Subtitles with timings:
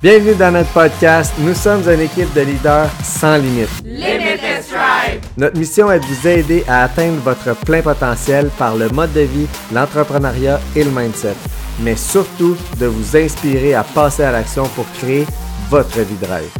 [0.00, 1.34] Bienvenue dans notre podcast.
[1.40, 3.68] Nous sommes une équipe de leaders sans limite.
[3.84, 5.20] Limitless Drive.
[5.36, 9.22] Notre mission est de vous aider à atteindre votre plein potentiel par le mode de
[9.22, 11.34] vie, l'entrepreneuriat et le mindset.
[11.80, 15.26] Mais surtout de vous inspirer à passer à l'action pour créer
[15.68, 16.50] votre vie de rêve.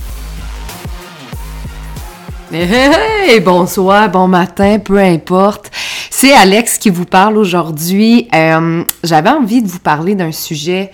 [2.50, 5.70] Hey, hey, bonsoir, bon matin, peu importe.
[6.10, 8.26] C'est Alex qui vous parle aujourd'hui.
[8.34, 10.90] Euh, J'avais envie de vous parler d'un sujet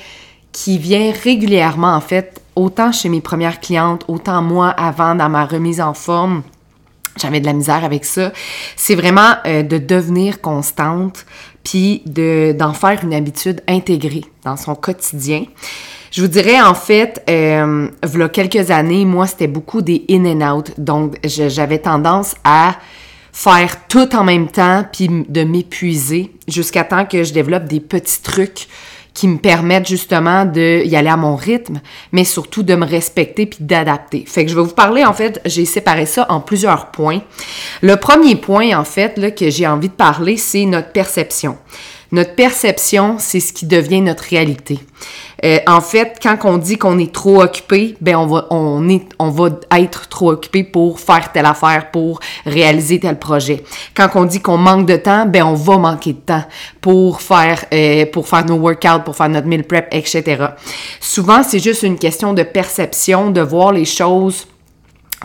[0.55, 5.45] qui vient régulièrement, en fait, autant chez mes premières clientes, autant moi avant dans ma
[5.45, 6.43] remise en forme.
[7.21, 8.33] J'avais de la misère avec ça.
[8.77, 11.27] C'est vraiment euh, de devenir constante,
[11.65, 15.45] puis de d'en faire une habitude intégrée dans son quotidien.
[16.13, 20.57] Je vous dirais, en fait, euh, il quelques années, moi, c'était beaucoup des in and
[20.57, 20.71] out.
[20.79, 22.77] Donc, j'avais tendance à
[23.33, 28.23] faire tout en même temps, puis de m'épuiser jusqu'à temps que je développe des petits
[28.23, 28.69] trucs
[29.15, 33.47] qui me permettent justement de y aller à mon rythme, mais surtout de me respecter
[33.47, 34.25] puis d'adapter.
[34.27, 37.23] Fait que je vais vous parler, en fait, j'ai séparé ça en plusieurs points.
[37.81, 41.57] Le premier point, en fait, là, que j'ai envie de parler, c'est notre perception.
[42.15, 44.79] Notre perception, c'est ce qui devient notre réalité.
[45.45, 49.49] Euh, en fait, quand on dit qu'on est trop occupé, ben on va, on va
[49.77, 53.65] être trop occupé pour faire telle affaire, pour réaliser tel projet.
[53.97, 56.45] Quand on dit qu'on manque de temps, ben on va manquer de temps
[56.81, 60.47] pour faire, euh, pour faire nos workouts, pour faire notre meal prep, etc.
[61.01, 64.47] Souvent, c'est juste une question de perception, de voir les choses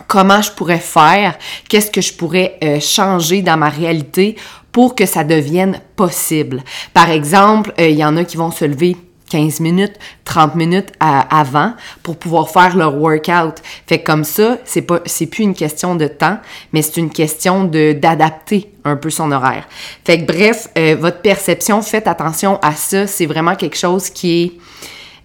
[0.06, 1.36] comment je pourrais faire,
[1.68, 4.36] qu'est-ce que je pourrais euh, changer dans ma réalité
[4.72, 6.62] pour que ça devienne possible.
[6.94, 8.96] Par exemple, il y en a qui vont se lever
[9.30, 13.62] 15 minutes, 30 minutes avant pour pouvoir faire leur workout.
[13.86, 16.38] Fait que comme ça, c'est pas plus une question de temps,
[16.72, 19.66] mais c'est une question d'adapter un peu son horaire.
[20.04, 24.58] Fait que bref, euh, votre perception, faites attention à ça, c'est vraiment quelque chose qui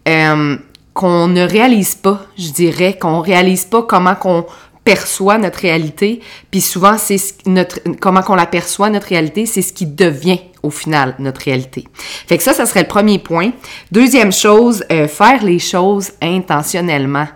[0.07, 0.57] euh,
[0.93, 4.45] qu'on ne réalise pas, je dirais, qu'on réalise pas comment qu'on
[4.86, 9.73] perçoit notre réalité, puis souvent c'est notre comment qu'on la perçoit notre réalité, c'est ce
[9.73, 11.85] qui devient au final notre réalité.
[12.28, 13.51] Fait que ça, ça serait le premier point.
[13.91, 17.28] Deuxième chose, euh, faire les choses intentionnellement.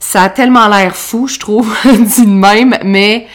[0.00, 3.26] Ça a tellement l'air fou, je trouve, dit même, mais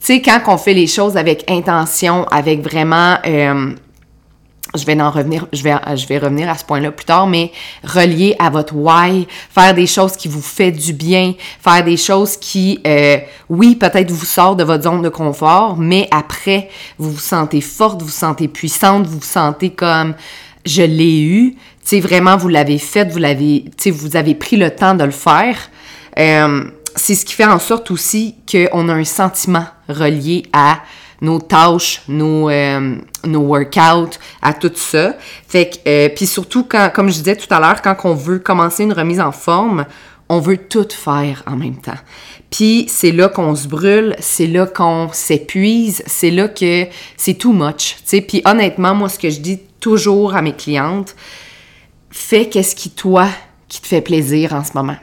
[0.00, 3.72] tu sais, quand on fait les choses avec intention, avec vraiment euh,
[4.76, 7.52] je vais en revenir, je vais, je vais revenir à ce point-là plus tard, mais
[7.84, 12.36] relier à votre why, faire des choses qui vous fait du bien, faire des choses
[12.36, 17.18] qui, euh, oui, peut-être vous sortent de votre zone de confort, mais après, vous vous
[17.18, 20.14] sentez forte, vous vous sentez puissante, vous vous sentez comme
[20.64, 21.56] je l'ai eu,
[21.86, 25.12] tu vraiment, vous l'avez fait, vous l'avez, tu vous avez pris le temps de le
[25.12, 25.56] faire.
[26.18, 26.64] Euh,
[26.96, 30.80] c'est ce qui fait en sorte aussi qu'on a un sentiment relié à
[31.20, 35.14] nos tâches, nos, euh, nos workouts, à tout ça.
[35.48, 38.38] Fait que, euh, puis surtout, quand, comme je disais tout à l'heure, quand on veut
[38.38, 39.86] commencer une remise en forme,
[40.28, 41.98] on veut tout faire en même temps.
[42.50, 47.52] Puis c'est là qu'on se brûle, c'est là qu'on s'épuise, c'est là que c'est too
[47.52, 47.96] much.
[47.96, 51.14] Tu sais, puis honnêtement, moi, ce que je dis toujours à mes clientes,
[52.10, 53.28] fais qu'est-ce qui, toi,
[53.68, 54.96] qui te fait plaisir en ce moment.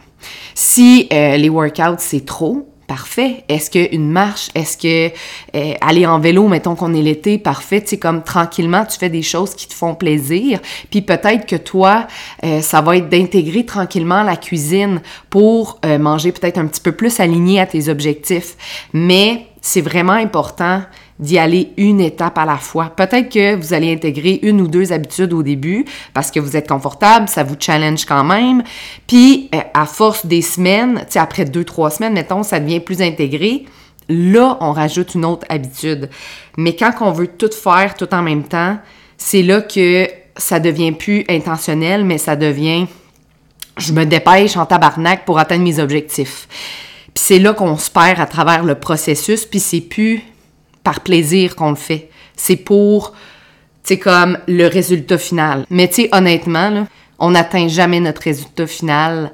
[0.55, 3.43] Si euh, les workouts, c'est trop, parfait.
[3.49, 5.11] Est-ce qu'une marche, est-ce que
[5.55, 7.81] euh, aller en vélo, mettons qu'on est l'été, parfait.
[7.81, 10.59] Tu sais, comme tranquillement, tu fais des choses qui te font plaisir.
[10.91, 12.05] Puis peut-être que toi,
[12.45, 16.91] euh, ça va être d'intégrer tranquillement la cuisine pour euh, manger peut-être un petit peu
[16.91, 18.57] plus aligné à tes objectifs.
[18.93, 20.83] Mais c'est vraiment important
[21.23, 22.91] d'y aller une étape à la fois.
[22.95, 26.67] Peut-être que vous allez intégrer une ou deux habitudes au début parce que vous êtes
[26.67, 28.61] confortable, ça vous challenge quand même.
[29.07, 32.81] Puis, euh, à force des semaines, tu sais, après deux, trois semaines, mettons, ça devient
[32.81, 33.65] plus intégré.
[34.09, 36.09] Là, on rajoute une autre habitude.
[36.57, 38.77] Mais quand on veut tout faire tout en même temps,
[39.17, 42.87] c'est là que ça devient plus intentionnel, mais ça devient
[43.77, 46.47] je me dépêche en tabarnak pour atteindre mes objectifs.
[47.13, 50.21] Puis c'est là qu'on se perd à travers le processus, puis c'est plus
[50.83, 52.09] par plaisir qu'on le fait.
[52.35, 53.13] C'est pour,
[53.83, 55.65] tu comme le résultat final.
[55.69, 56.87] Mais tu sais, honnêtement,
[57.19, 59.31] on n'atteint jamais notre résultat final.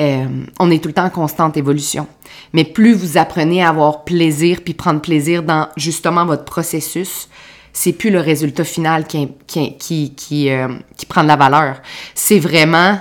[0.00, 0.26] Euh,
[0.60, 2.06] on est tout le temps en constante évolution.
[2.52, 7.28] Mais plus vous apprenez à avoir plaisir puis prendre plaisir dans justement votre processus,
[7.72, 11.80] c'est plus le résultat final qui, qui, euh, qui prend de la valeur.
[12.14, 12.98] C'est vraiment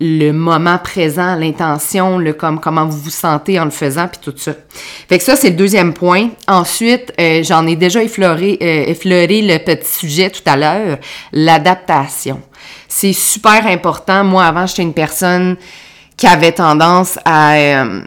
[0.00, 4.36] le moment présent, l'intention, le comme comment vous vous sentez en le faisant, puis tout
[4.36, 4.52] ça.
[5.08, 6.30] Fait que ça, c'est le deuxième point.
[6.48, 10.98] Ensuite, euh, j'en ai déjà effleuré, euh, effleuré le petit sujet tout à l'heure,
[11.32, 12.42] l'adaptation.
[12.88, 14.24] C'est super important.
[14.24, 15.56] Moi, avant, j'étais une personne
[16.16, 17.54] qui avait tendance à...
[17.54, 18.00] Euh,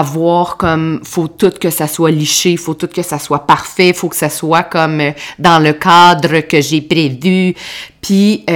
[0.00, 4.08] voir comme faut tout que ça soit liché, faut tout que ça soit parfait, faut
[4.08, 7.54] que ça soit comme euh, dans le cadre que j'ai prévu.
[8.00, 8.46] Puis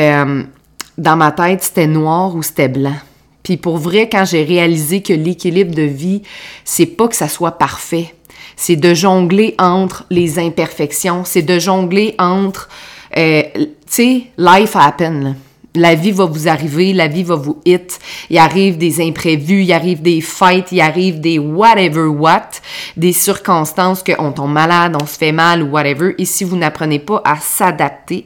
[0.98, 2.96] dans ma tête, c'était noir ou c'était blanc.
[3.42, 6.22] Puis pour vrai, quand j'ai réalisé que l'équilibre de vie,
[6.64, 8.12] c'est pas que ça soit parfait.
[8.56, 11.24] C'est de jongler entre les imperfections.
[11.24, 12.68] C'est de jongler entre,
[13.16, 15.36] euh, tu sais, life happen.
[15.76, 18.00] La vie va vous arriver, la vie va vous hit.
[18.30, 22.48] Il arrive des imprévus, il arrive des fights, il arrive des whatever what,
[22.96, 26.14] des circonstances qu'on tombe malade, on se fait mal ou whatever.
[26.18, 28.24] Et si vous n'apprenez pas à s'adapter,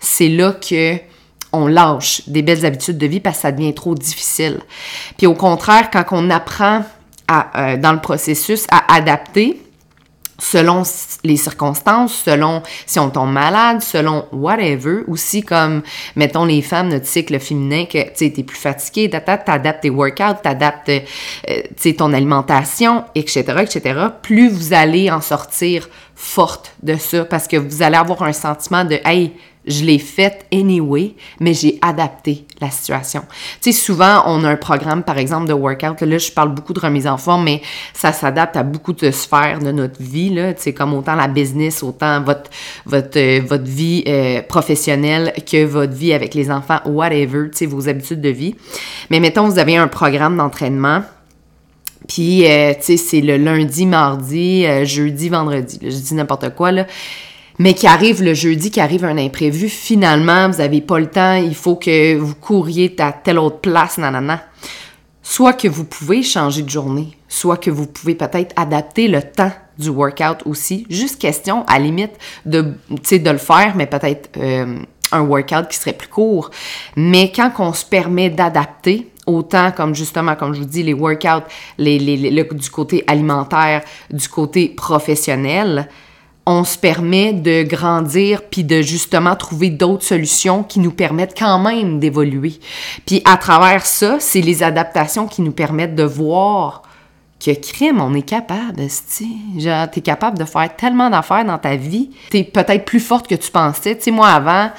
[0.00, 0.96] c'est là que
[1.52, 4.60] on lâche des belles habitudes de vie parce que ça devient trop difficile.
[5.16, 6.84] Puis au contraire, quand on apprend
[7.30, 9.62] euh, dans le processus à adapter,
[10.38, 10.82] selon
[11.24, 15.82] les circonstances, selon si on tombe malade, selon whatever, aussi comme,
[16.16, 20.40] mettons, les femmes, notre cycle féminin, que, tu sais, t'es plus fatigué, t'adaptes tes workouts,
[20.42, 27.48] t'adaptes, euh, ton alimentation, etc., etc., plus vous allez en sortir forte de ça, parce
[27.48, 29.32] que vous allez avoir un sentiment de, hey,
[29.68, 33.22] je l'ai faite anyway, mais j'ai adapté la situation.
[33.60, 36.00] Tu sais, souvent, on a un programme, par exemple, de workout.
[36.00, 37.62] Là, je parle beaucoup de remise en forme, mais
[37.92, 40.30] ça s'adapte à beaucoup de sphères de notre vie.
[40.30, 40.54] Là.
[40.54, 42.50] Tu sais, comme autant la business, autant votre,
[42.86, 47.66] votre, euh, votre vie euh, professionnelle que votre vie avec les enfants, whatever, tu sais,
[47.66, 48.54] vos habitudes de vie.
[49.10, 51.02] Mais mettons, vous avez un programme d'entraînement.
[52.08, 55.78] Puis, euh, tu sais, c'est le lundi, mardi, jeudi, vendredi.
[55.82, 56.86] je dis n'importe quoi, là
[57.58, 61.34] mais qui arrive le jeudi, qui arrive un imprévu, finalement, vous n'avez pas le temps,
[61.34, 64.42] il faut que vous couriez à telle autre place, nanana.
[65.22, 69.52] Soit que vous pouvez changer de journée, soit que vous pouvez peut-être adapter le temps
[69.78, 70.86] du workout aussi.
[70.88, 72.12] Juste question, à limite,
[72.46, 74.78] de, de le faire, mais peut-être euh,
[75.12, 76.50] un workout qui serait plus court.
[76.96, 81.46] Mais quand on se permet d'adapter, autant comme justement, comme je vous dis, les workouts,
[81.76, 85.88] les, les, du côté alimentaire, du côté professionnel,
[86.50, 91.58] on se permet de grandir puis de justement trouver d'autres solutions qui nous permettent quand
[91.58, 92.58] même d'évoluer.
[93.04, 96.84] Puis à travers ça, c'est les adaptations qui nous permettent de voir
[97.38, 98.80] que crime, on est capable,
[99.58, 103.34] genre t'es capable de faire tellement d'affaires dans ta vie, t'es peut-être plus forte que
[103.34, 103.94] tu pensais.
[103.96, 104.70] Tu sais, moi avant,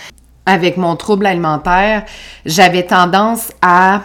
[0.47, 2.03] avec mon trouble alimentaire,
[2.47, 4.01] j'avais tendance à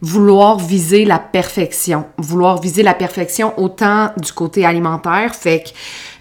[0.00, 5.70] vouloir viser la perfection, vouloir viser la perfection autant du côté alimentaire, fait que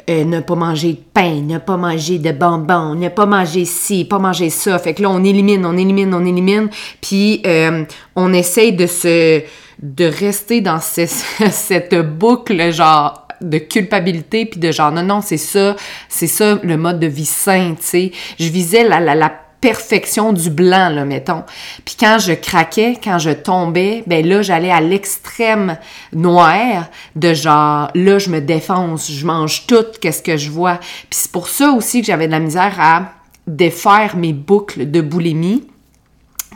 [0.09, 4.05] euh, ne pas manger de pain, ne pas manger de bonbons, ne pas manger ci,
[4.05, 4.79] pas manger ça.
[4.79, 6.69] Fait que là, on élimine, on élimine, on élimine,
[7.01, 7.83] puis euh,
[8.15, 9.43] on essaye de se
[9.81, 15.77] de rester dans cette boucle genre de culpabilité puis de genre non non c'est ça
[16.09, 20.31] c'est ça le mode de vie sain tu sais je visais la, la, la perfection
[20.31, 21.43] du blanc, là, mettons.
[21.83, 25.77] Puis quand je craquais, quand je tombais, ben là, j'allais à l'extrême
[26.13, 30.77] noir de genre, là, je me défonce, je mange tout, qu'est-ce que je vois.
[31.09, 33.13] Puis c'est pour ça aussi que j'avais de la misère à
[33.47, 35.67] défaire mes boucles de boulimie.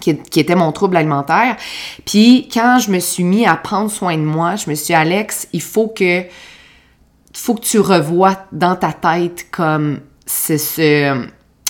[0.02, 1.56] Qui, était mon trouble alimentaire.
[2.06, 4.94] Puis quand je me suis mis à prendre soin de moi, je me suis dit,
[4.94, 6.24] Alex, il faut que,
[7.32, 11.26] faut que tu revoies dans ta tête comme c'est ce,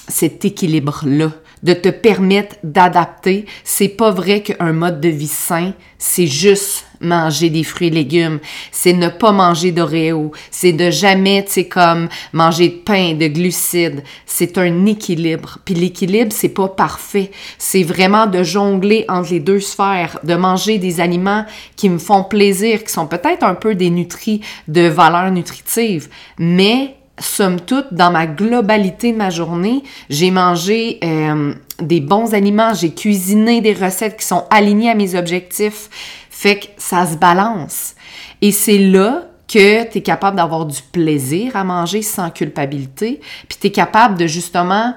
[0.07, 1.31] cet équilibre-là,
[1.63, 3.45] de te permettre d'adapter.
[3.63, 8.39] C'est pas vrai qu'un mode de vie sain, c'est juste manger des fruits et légumes,
[8.71, 13.27] c'est ne pas manger d'Oreo, c'est de jamais, tu sais, comme manger de pain, de
[13.27, 14.03] glucides.
[14.25, 15.59] C'est un équilibre.
[15.65, 17.31] Puis l'équilibre, c'est pas parfait.
[17.57, 21.45] C'est vraiment de jongler entre les deux sphères, de manger des aliments
[21.75, 27.59] qui me font plaisir, qui sont peut-être un peu dénutris de valeur nutritive, mais somme
[27.59, 33.61] toute, dans ma globalité de ma journée, j'ai mangé euh, des bons aliments, j'ai cuisiné
[33.61, 35.89] des recettes qui sont alignées à mes objectifs.
[36.29, 37.95] Fait que ça se balance.
[38.41, 43.57] Et c'est là que tu es capable d'avoir du plaisir à manger sans culpabilité, puis
[43.61, 44.95] tu es capable de justement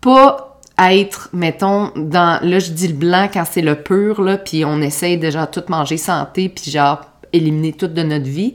[0.00, 4.64] pas être, mettons, dans, là je dis le blanc quand c'est le pur, là, puis
[4.64, 8.54] on essaye déjà tout manger santé, puis genre éliminer tout de notre vie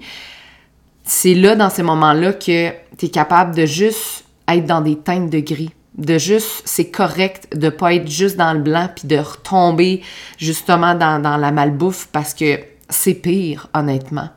[1.06, 5.30] c'est là, dans ces moments-là, que tu es capable de juste être dans des teintes
[5.30, 5.72] de gris.
[5.98, 10.02] De juste, c'est correct de pas être juste dans le blanc puis de retomber
[10.38, 12.60] justement dans, dans la malbouffe parce que
[12.90, 14.30] c'est pire, honnêtement.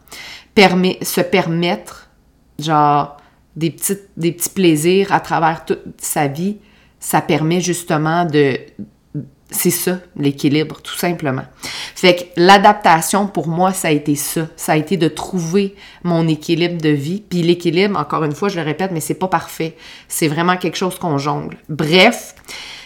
[0.54, 2.10] Permet, se permettre,
[2.58, 3.16] genre,
[3.56, 6.58] des, petites, des petits plaisirs à travers toute sa vie,
[7.00, 8.58] ça permet justement de,
[9.50, 11.44] c'est ça, l'équilibre, tout simplement.
[11.94, 14.42] Fait que l'adaptation, pour moi, ça a été ça.
[14.56, 15.74] Ça a été de trouver
[16.04, 17.22] mon équilibre de vie.
[17.26, 19.74] Puis l'équilibre, encore une fois, je le répète, mais c'est pas parfait.
[20.06, 21.56] C'est vraiment quelque chose qu'on jongle.
[21.68, 22.34] Bref.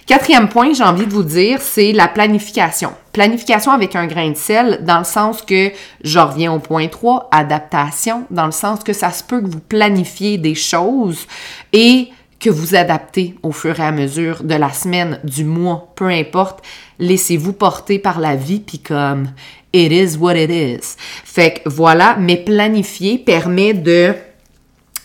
[0.07, 2.93] Quatrième point, j'ai envie de vous dire, c'est la planification.
[3.13, 5.71] Planification avec un grain de sel, dans le sens que,
[6.03, 9.61] je reviens au point 3, adaptation, dans le sens que ça se peut que vous
[9.61, 11.27] planifiez des choses
[11.73, 12.09] et
[12.43, 16.61] que vous adaptez au fur et à mesure de la semaine, du mois, peu importe.
[16.99, 19.29] Laissez-vous porter par la vie, puis comme
[19.73, 20.97] it is what it is.
[20.99, 24.13] Fait que voilà, mais planifier permet de,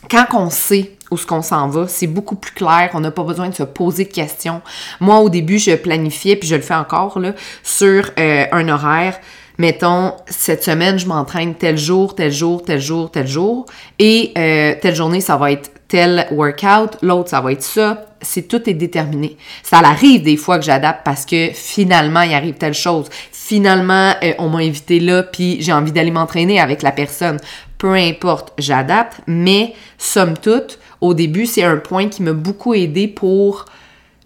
[0.09, 3.23] quand on sait où ce qu'on s'en va, c'est beaucoup plus clair, on n'a pas
[3.23, 4.61] besoin de se poser de questions.
[4.99, 9.19] Moi, au début, je planifiais, puis je le fais encore, là, sur euh, un horaire
[9.59, 13.65] mettons, cette semaine, je m'entraîne tel jour, tel jour, tel jour, tel jour,
[13.97, 18.05] et euh, telle journée, ça va être tel workout, l'autre, ça va être ça.
[18.21, 19.37] C'est tout est déterminé.
[19.63, 23.07] Ça arrive des fois que j'adapte parce que finalement, il arrive telle chose.
[23.31, 27.37] Finalement, euh, on m'a invité là, puis j'ai envie d'aller m'entraîner avec la personne.
[27.77, 33.07] Peu importe, j'adapte, mais somme toute, au début, c'est un point qui m'a beaucoup aidé
[33.07, 33.65] pour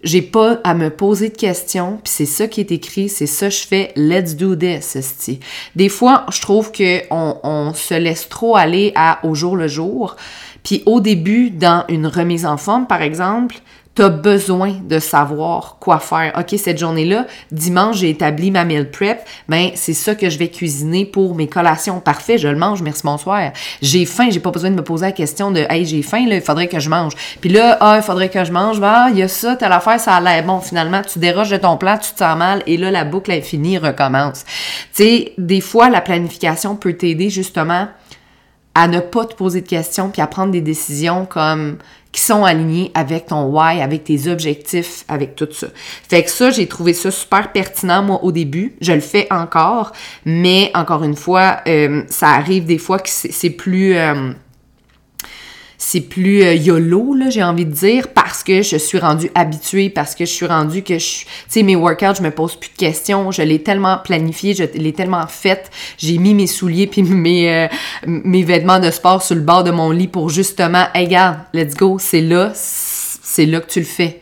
[0.02, 3.48] j'ai pas à me poser de questions, puis c'est ça qui est écrit, c'est ça
[3.48, 4.96] que je fais, let's do this,
[5.76, 9.68] Des fois, je trouve que on, on, se laisse trop aller à au jour le
[9.68, 10.16] jour,
[10.62, 13.56] puis au début, dans une remise en forme, par exemple,
[13.94, 16.32] tu as besoin de savoir quoi faire.
[16.38, 19.20] OK, cette journée-là, dimanche, j'ai établi ma meal prep.
[19.48, 22.00] Ben, c'est ça que je vais cuisiner pour mes collations.
[22.00, 23.52] Parfait, je le mange, merci, bonsoir.
[23.82, 26.36] J'ai faim, j'ai pas besoin de me poser la question de Hey, j'ai faim, là,
[26.36, 27.12] il faudrait que je mange.
[27.42, 28.78] Puis là, ah, il faudrait que je mange.
[28.82, 30.60] Ah, il y a ça, telle affaire, ça a l'air bon.
[30.60, 33.76] Finalement, tu déroges de ton plan, tu te sens mal, et là, la boucle infinie
[33.76, 34.44] recommence.
[34.94, 37.88] Tu sais, des fois, la planification peut t'aider justement
[38.74, 41.78] à ne pas te poser de questions puis à prendre des décisions comme
[42.12, 45.68] qui sont alignés avec ton why, avec tes objectifs, avec tout ça.
[46.08, 48.74] Fait que ça, j'ai trouvé ça super pertinent, moi, au début.
[48.82, 49.92] Je le fais encore,
[50.26, 53.96] mais encore une fois, euh, ça arrive des fois que c'est plus...
[53.96, 54.32] Euh,
[55.84, 59.90] c'est plus euh, YOLO, là, j'ai envie de dire, parce que je suis rendue habituée,
[59.90, 61.22] parce que je suis rendue que je...
[61.22, 64.62] Tu sais, mes workouts, je me pose plus de questions, je l'ai tellement planifié, je
[64.62, 67.68] l'ai tellement fait, j'ai mis mes souliers puis mes, euh,
[68.06, 71.74] mes vêtements de sport sur le bord de mon lit pour justement, hey, regarde, let's
[71.74, 74.20] go, c'est là, c'est là que tu le fais.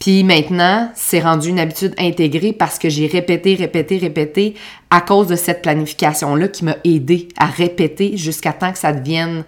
[0.00, 4.54] Puis maintenant, c'est rendu une habitude intégrée parce que j'ai répété, répété, répété
[4.88, 9.44] à cause de cette planification-là qui m'a aidé à répéter jusqu'à temps que ça devienne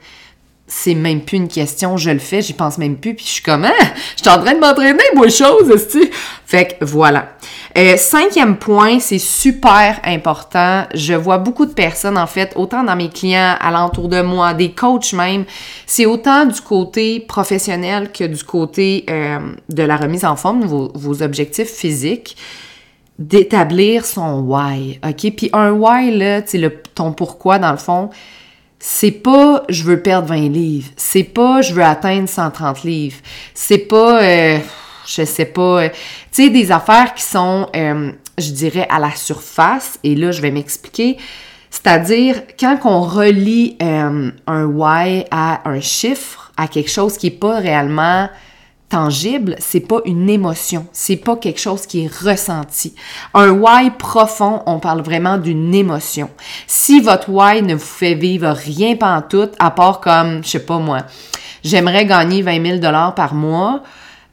[0.77, 3.43] c'est même plus une question, je le fais, j'y pense même plus, puis je suis
[3.43, 3.85] comme, ah,
[4.17, 6.11] je suis en train de m'entraîner, moi, chose, tu
[6.45, 7.29] Fait que voilà.
[7.79, 10.85] Euh, cinquième point, c'est super important.
[10.93, 14.73] Je vois beaucoup de personnes, en fait, autant dans mes clients, alentour de moi, des
[14.73, 15.45] coachs même,
[15.87, 19.39] c'est autant du côté professionnel que du côté euh,
[19.69, 22.37] de la remise en forme, vos, vos objectifs physiques
[23.17, 25.37] d'établir son why, OK?
[25.37, 28.11] Puis un why, là, le, ton pourquoi, dans le fond,
[28.87, 33.17] c'est pas je veux perdre 20 livres, c'est pas je veux atteindre 130 livres,
[33.55, 34.59] c'est pas euh,
[35.07, 35.89] je sais pas, euh,
[36.31, 40.43] tu sais des affaires qui sont euh, je dirais à la surface et là je
[40.43, 41.17] vais m'expliquer.
[41.71, 47.61] C'est-à-dire quand on relie un why à un chiffre, à quelque chose qui est pas
[47.61, 48.29] réellement
[48.89, 52.95] tangible, c'est pas une émotion, c'est pas quelque chose qui est ressenti.
[53.33, 56.31] Un why profond, on parle vraiment d'une émotion.
[56.67, 58.97] Si votre why ne vous fait vivre rien
[59.29, 61.01] tout, à part comme, je sais pas moi,
[61.63, 63.83] j'aimerais gagner 20 000 dollars par mois,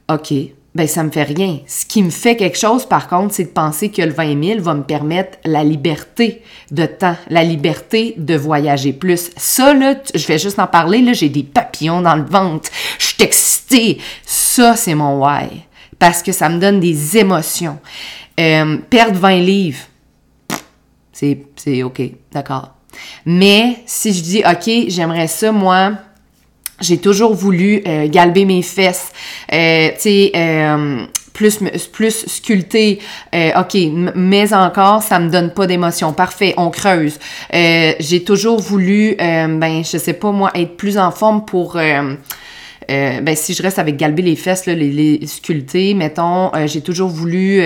[0.08, 0.32] ok,
[0.74, 1.58] ben ça me fait rien.
[1.66, 4.60] Ce qui me fait quelque chose, par contre, c'est de penser que le 20 000
[4.62, 9.30] va me permettre la liberté de temps, la liberté de voyager plus.
[9.36, 13.06] Ça, là, je vais juste en parler, là, j'ai des papillons dans le ventre, je
[13.06, 13.98] suis excitée.
[14.24, 15.48] Ça, c'est mon why.
[15.98, 17.78] Parce que ça me donne des émotions.
[18.40, 19.84] Euh, perdre 20 livres,
[21.12, 22.00] c'est, c'est OK,
[22.32, 22.74] d'accord.
[23.26, 25.92] Mais si je dis, OK, j'aimerais ça, moi,
[26.82, 29.12] j'ai toujours voulu euh, galber mes fesses,
[29.52, 31.60] euh, tu sais, euh, plus
[31.92, 32.98] plus sculpter.
[33.34, 33.76] Euh, ok,
[34.14, 36.12] mais encore, ça me donne pas d'émotion.
[36.12, 37.18] Parfait, on creuse.
[37.54, 41.74] Euh, j'ai toujours voulu, ben, je sais pas moi, être plus en forme pour.
[41.74, 42.18] ben,
[43.34, 47.62] si je reste avec galber les fesses, là, les, les sculpter, mettons, j'ai toujours voulu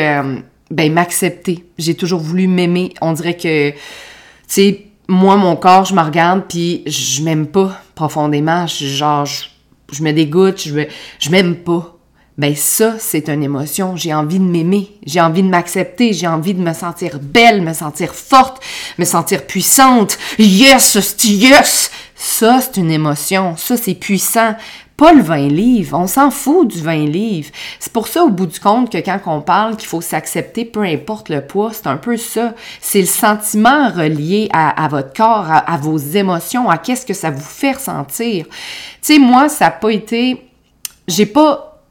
[0.70, 1.64] ben, m'accepter.
[1.78, 2.94] J'ai toujours voulu m'aimer.
[3.00, 3.76] On dirait que, tu
[4.46, 8.68] sais, moi, mon corps, je me regarde, puis je m'aime pas profondément.
[8.68, 10.84] Je, genre, je, me dégoûte, je,
[11.18, 11.94] je m'aime pas.
[12.38, 13.96] Ben ça, c'est une émotion.
[13.96, 17.72] J'ai envie de m'aimer, j'ai envie de m'accepter, j'ai envie de me sentir belle, me
[17.72, 18.62] sentir forte,
[18.98, 20.18] me sentir puissante.
[20.38, 21.90] Yes, yes!
[22.14, 23.56] Ça, c'est une émotion.
[23.56, 24.54] Ça, c'est puissant
[24.96, 25.98] pas le 20 livres.
[25.98, 27.50] On s'en fout du 20 livres.
[27.78, 30.82] C'est pour ça, au bout du compte, que quand on parle qu'il faut s'accepter, peu
[30.82, 32.54] importe le poids, c'est un peu ça.
[32.80, 37.40] C'est le sentiment relié à, votre corps, à, vos émotions, à qu'est-ce que ça vous
[37.40, 38.46] fait ressentir.
[38.46, 38.52] Tu
[39.02, 40.48] sais, moi, ça n'a pas été...
[41.06, 41.82] J'ai pas...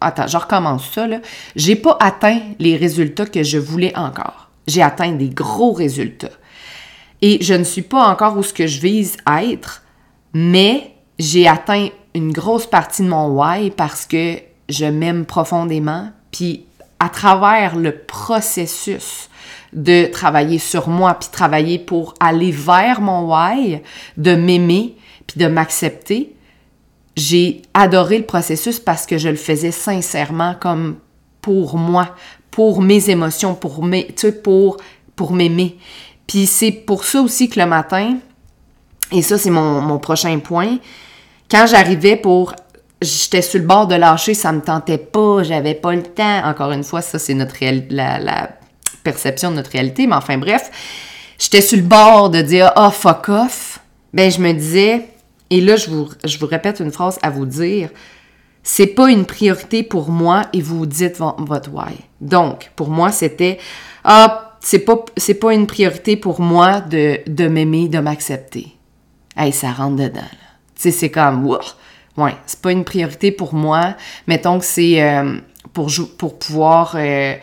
[0.00, 1.18] Attends, je recommence ça, là.
[1.54, 4.48] J'ai pas atteint les résultats que je voulais encore.
[4.66, 6.30] J'ai atteint des gros résultats.
[7.22, 9.82] Et je ne suis pas encore où ce que je vise à être,
[10.32, 14.36] mais j'ai atteint une grosse partie de mon why parce que
[14.68, 16.64] je m'aime profondément, puis
[16.98, 19.28] à travers le processus
[19.72, 23.80] de travailler sur moi, puis travailler pour aller vers mon why,
[24.16, 26.34] de m'aimer, puis de m'accepter,
[27.16, 30.96] j'ai adoré le processus parce que je le faisais sincèrement comme
[31.40, 32.14] pour moi,
[32.50, 34.76] pour mes émotions, pour mes, tu sais, pour,
[35.16, 35.78] pour m'aimer.
[36.26, 38.18] Puis c'est pour ça aussi que le matin,
[39.12, 40.78] et ça c'est mon, mon prochain point,
[41.50, 42.54] quand j'arrivais pour
[43.02, 46.44] j'étais sur le bord de lâcher, ça me tentait pas, j'avais pas le temps.
[46.44, 47.56] Encore une fois, ça c'est notre
[47.90, 48.50] la, la
[49.02, 50.70] perception de notre réalité, mais enfin bref,
[51.38, 53.80] j'étais sur le bord de dire oh fuck off.
[54.12, 55.08] Ben je me disais
[55.50, 57.90] et là je vous je vous répète une phrase à vous dire,
[58.62, 61.94] c'est pas une priorité pour moi et vous dites votre why.
[62.20, 63.58] Donc pour moi c'était
[64.04, 68.76] ah c'est pas c'est pas une priorité pour moi de de m'aimer, de m'accepter.
[69.36, 70.20] Hey, ça rentre dedans.
[70.20, 70.49] Tu
[70.80, 71.58] sais c'est comme wow
[72.16, 73.94] Ouais, c'est pas une priorité pour moi.
[74.26, 75.38] Mettons que c'est euh,
[75.72, 77.34] pour, pour pouvoir euh,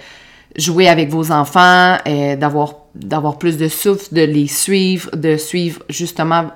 [0.55, 5.83] jouer avec vos enfants, euh, d'avoir d'avoir plus de souffle, de les suivre, de suivre
[5.87, 6.47] justement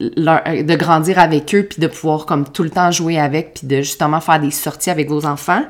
[0.00, 3.76] de grandir avec eux, puis de pouvoir comme tout le temps jouer avec, puis de
[3.76, 5.62] justement faire des sorties avec vos enfants.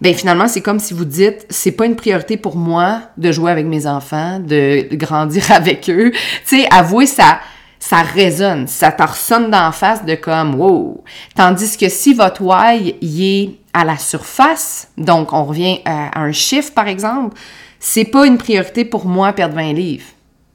[0.00, 3.52] Ben finalement, c'est comme si vous dites, c'est pas une priorité pour moi de jouer
[3.52, 6.10] avec mes enfants, de grandir avec eux.
[6.46, 7.38] Tu sais, avouez ça
[7.86, 11.04] ça résonne, ça te ressonne d'en face de comme wow.
[11.34, 16.32] Tandis que si votre why y est à la surface, donc on revient à, un
[16.32, 17.36] chiffre par exemple,
[17.78, 20.06] c'est pas une priorité pour moi perdre 20 livres.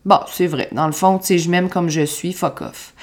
[0.06, 0.70] Bon, c'est vrai.
[0.72, 2.96] Dans le fond, tu sais, je m'aime comme je suis, fuck off.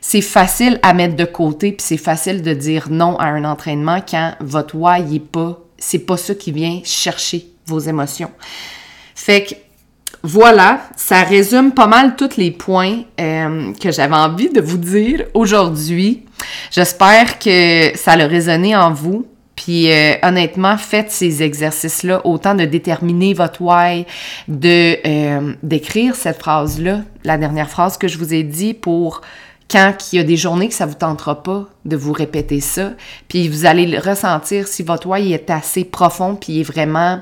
[0.00, 4.00] C'est facile à mettre de côté, puis c'est facile de dire non à un entraînement
[4.00, 8.30] quand votre why est pas, c'est pas ça qui vient chercher vos émotions.
[9.14, 9.54] Fait que
[10.22, 15.24] voilà, ça résume pas mal tous les points euh, que j'avais envie de vous dire
[15.34, 16.24] aujourd'hui.
[16.70, 19.26] J'espère que ça a résonné en vous.
[19.56, 24.04] Puis euh, honnêtement, faites ces exercices-là, autant de déterminer votre why,
[24.48, 29.20] de euh, d'écrire cette phrase-là, la dernière phrase que je vous ai dit pour
[29.70, 32.92] quand il y a des journées que ça vous tentera pas de vous répéter ça,
[33.28, 37.20] puis vous allez le ressentir si votre why est assez profond puis est vraiment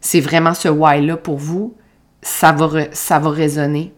[0.00, 1.74] c'est vraiment ce why là pour vous
[2.22, 3.92] ça va, résonner.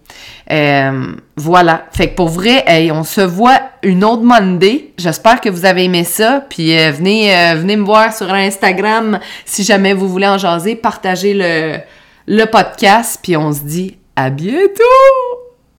[0.50, 1.87] Euh, voilà.
[1.92, 4.92] Fait que pour vrai, on se voit une autre Monday.
[4.98, 6.44] J'espère que vous avez aimé ça.
[6.48, 10.76] Puis euh, venez, euh, venez me voir sur Instagram si jamais vous voulez en jaser.
[10.76, 11.78] Partagez le,
[12.26, 13.20] le podcast.
[13.22, 15.38] Puis on se dit à bientôt!